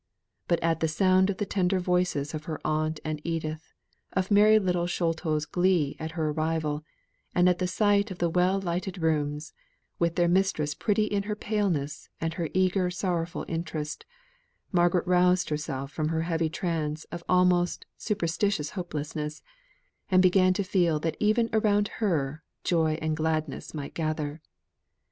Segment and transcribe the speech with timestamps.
[0.47, 3.71] But at the sound of the tender voices of her aunt and Edith,
[4.13, 6.83] of merry little Sholto's glee at her arrival,
[7.35, 9.53] and at the sight of the well lighted rooms,
[9.99, 14.03] with their mistress, pretty in her paleness and her eager sorrowful interest,
[14.71, 19.43] Margaret roused herself from her heavy trance of almost superstitious hopelessness,
[20.09, 24.41] and began to feel that even around her joy and gladness might gather.